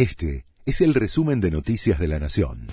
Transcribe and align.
Este 0.00 0.46
es 0.64 0.80
el 0.80 0.94
resumen 0.94 1.42
de 1.42 1.50
Noticias 1.50 1.98
de 1.98 2.08
la 2.08 2.18
Nación. 2.18 2.68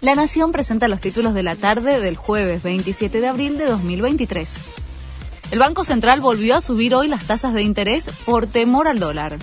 La 0.00 0.14
Nación 0.14 0.52
presenta 0.52 0.88
los 0.88 1.02
títulos 1.02 1.34
de 1.34 1.42
la 1.42 1.54
tarde 1.54 2.00
del 2.00 2.16
jueves 2.16 2.62
27 2.62 3.20
de 3.20 3.28
abril 3.28 3.58
de 3.58 3.66
2023. 3.66 4.64
El 5.50 5.58
Banco 5.58 5.84
Central 5.84 6.22
volvió 6.22 6.56
a 6.56 6.62
subir 6.62 6.94
hoy 6.94 7.08
las 7.08 7.26
tasas 7.26 7.52
de 7.52 7.60
interés 7.60 8.08
por 8.24 8.46
temor 8.46 8.88
al 8.88 9.00
dólar. 9.00 9.36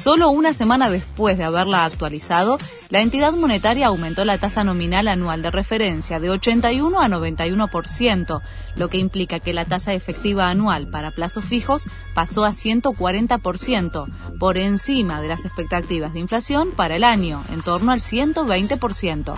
Solo 0.00 0.30
una 0.30 0.52
semana 0.52 0.90
después 0.90 1.36
de 1.38 1.44
haberla 1.44 1.84
actualizado, 1.84 2.58
la 2.88 3.00
entidad 3.00 3.32
monetaria 3.32 3.88
aumentó 3.88 4.24
la 4.24 4.38
tasa 4.38 4.62
nominal 4.62 5.08
anual 5.08 5.42
de 5.42 5.50
referencia 5.50 6.20
de 6.20 6.30
81 6.30 7.00
a 7.00 7.08
91%, 7.08 8.40
lo 8.76 8.88
que 8.88 8.98
implica 8.98 9.40
que 9.40 9.52
la 9.52 9.64
tasa 9.64 9.94
efectiva 9.94 10.50
anual 10.50 10.86
para 10.88 11.10
plazos 11.10 11.44
fijos 11.44 11.86
pasó 12.14 12.44
a 12.44 12.50
140%, 12.50 14.38
por 14.38 14.56
encima 14.56 15.20
de 15.20 15.28
las 15.28 15.44
expectativas 15.44 16.12
de 16.12 16.20
inflación 16.20 16.70
para 16.70 16.94
el 16.94 17.02
año, 17.02 17.42
en 17.52 17.62
torno 17.62 17.90
al 17.90 17.98
120%. 17.98 19.34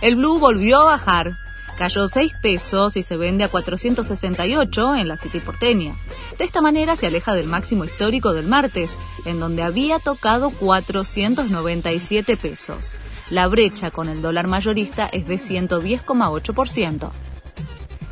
El 0.00 0.14
blue 0.14 0.38
volvió 0.38 0.80
a 0.80 0.84
bajar, 0.84 1.32
cayó 1.76 2.08
6 2.08 2.32
pesos 2.40 2.96
y 2.96 3.02
se 3.02 3.16
vende 3.16 3.44
a 3.44 3.48
468 3.48 4.94
en 4.96 5.08
la 5.08 5.16
City 5.16 5.40
porteña. 5.40 5.94
De 6.38 6.44
esta 6.44 6.60
manera 6.60 6.96
se 6.96 7.06
aleja 7.06 7.34
del 7.34 7.46
máximo 7.46 7.84
histórico 7.84 8.32
del 8.32 8.46
martes, 8.46 8.96
en 9.24 9.40
donde 9.40 9.62
había 9.62 9.98
tocado 9.98 10.50
497 10.50 12.36
pesos. 12.36 12.96
La 13.30 13.48
brecha 13.48 13.90
con 13.90 14.08
el 14.08 14.22
dólar 14.22 14.46
mayorista 14.46 15.06
es 15.06 15.26
de 15.26 15.36
110,8%. 15.36 17.10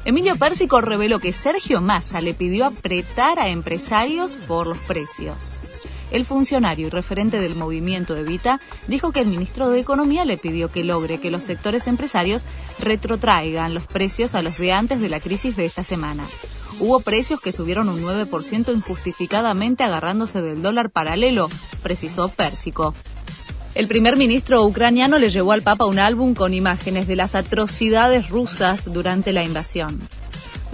Emilio 0.04 0.36
Pérsico 0.36 0.80
reveló 0.80 1.18
que 1.18 1.32
Sergio 1.32 1.80
Massa 1.80 2.20
le 2.20 2.34
pidió 2.34 2.66
apretar 2.66 3.38
a 3.38 3.48
empresarios 3.48 4.34
por 4.46 4.66
los 4.66 4.78
precios. 4.78 5.60
El 6.14 6.24
funcionario 6.24 6.86
y 6.86 6.90
referente 6.90 7.40
del 7.40 7.56
movimiento 7.56 8.14
Evita 8.14 8.60
dijo 8.86 9.10
que 9.10 9.18
el 9.18 9.26
ministro 9.26 9.70
de 9.70 9.80
Economía 9.80 10.24
le 10.24 10.38
pidió 10.38 10.68
que 10.68 10.84
logre 10.84 11.18
que 11.18 11.32
los 11.32 11.42
sectores 11.42 11.88
empresarios 11.88 12.46
retrotraigan 12.78 13.74
los 13.74 13.84
precios 13.88 14.36
a 14.36 14.42
los 14.42 14.56
de 14.56 14.70
antes 14.70 15.00
de 15.00 15.08
la 15.08 15.18
crisis 15.18 15.56
de 15.56 15.64
esta 15.64 15.82
semana. 15.82 16.24
Hubo 16.78 17.00
precios 17.00 17.40
que 17.40 17.50
subieron 17.50 17.88
un 17.88 18.00
9% 18.00 18.72
injustificadamente 18.72 19.82
agarrándose 19.82 20.40
del 20.40 20.62
dólar 20.62 20.90
paralelo, 20.90 21.50
precisó 21.82 22.28
Pérsico. 22.28 22.94
El 23.74 23.88
primer 23.88 24.16
ministro 24.16 24.64
ucraniano 24.64 25.18
le 25.18 25.30
llevó 25.30 25.50
al 25.50 25.62
Papa 25.62 25.84
un 25.84 25.98
álbum 25.98 26.34
con 26.34 26.54
imágenes 26.54 27.08
de 27.08 27.16
las 27.16 27.34
atrocidades 27.34 28.28
rusas 28.28 28.84
durante 28.92 29.32
la 29.32 29.42
invasión. 29.42 29.98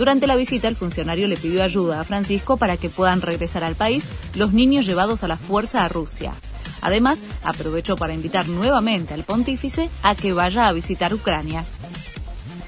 Durante 0.00 0.26
la 0.26 0.34
visita, 0.34 0.66
el 0.66 0.76
funcionario 0.76 1.28
le 1.28 1.36
pidió 1.36 1.62
ayuda 1.62 2.00
a 2.00 2.04
Francisco 2.04 2.56
para 2.56 2.78
que 2.78 2.88
puedan 2.88 3.20
regresar 3.20 3.62
al 3.64 3.74
país 3.74 4.08
los 4.34 4.54
niños 4.54 4.86
llevados 4.86 5.22
a 5.22 5.28
la 5.28 5.36
fuerza 5.36 5.84
a 5.84 5.90
Rusia. 5.90 6.32
Además, 6.80 7.22
aprovechó 7.44 7.96
para 7.96 8.14
invitar 8.14 8.48
nuevamente 8.48 9.12
al 9.12 9.24
pontífice 9.24 9.90
a 10.02 10.14
que 10.14 10.32
vaya 10.32 10.68
a 10.68 10.72
visitar 10.72 11.12
Ucrania. 11.12 11.66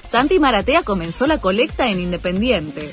Santi 0.07 0.37
Maratea 0.37 0.83
comenzó 0.83 1.25
la 1.25 1.39
colecta 1.39 1.89
en 1.89 2.01
Independiente. 2.01 2.87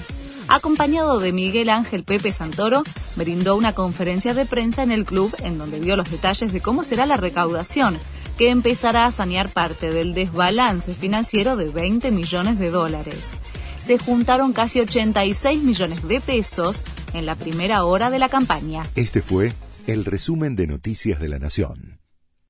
Acompañado 0.48 1.20
de 1.20 1.32
Miguel 1.32 1.68
Ángel 1.68 2.04
Pepe 2.04 2.32
Santoro, 2.32 2.82
brindó 3.16 3.56
una 3.56 3.74
conferencia 3.74 4.32
de 4.32 4.46
prensa 4.46 4.82
en 4.82 4.90
el 4.90 5.04
club 5.04 5.36
en 5.40 5.58
donde 5.58 5.80
dio 5.80 5.96
los 5.96 6.10
detalles 6.10 6.50
de 6.50 6.62
cómo 6.62 6.82
será 6.82 7.04
la 7.04 7.18
recaudación, 7.18 7.98
que 8.38 8.48
empezará 8.48 9.04
a 9.04 9.12
sanear 9.12 9.50
parte 9.50 9.92
del 9.92 10.14
desbalance 10.14 10.94
financiero 10.94 11.56
de 11.56 11.68
20 11.68 12.10
millones 12.10 12.58
de 12.58 12.70
dólares 12.70 13.34
se 13.80 13.98
juntaron 13.98 14.52
casi 14.52 14.80
86 14.80 15.62
millones 15.62 16.06
de 16.06 16.20
pesos 16.20 16.82
en 17.14 17.26
la 17.26 17.34
primera 17.34 17.84
hora 17.84 18.10
de 18.10 18.18
la 18.18 18.28
campaña. 18.28 18.82
Este 18.94 19.22
fue 19.22 19.52
el 19.86 20.04
resumen 20.04 20.56
de 20.56 20.66
Noticias 20.66 21.20
de 21.20 21.28
la 21.28 21.38
Nación. 21.38 21.99